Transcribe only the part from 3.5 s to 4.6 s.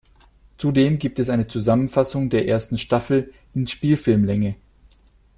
in Spielfilmlänge.